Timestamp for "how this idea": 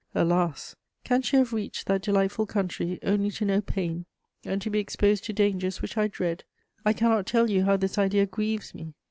7.65-8.25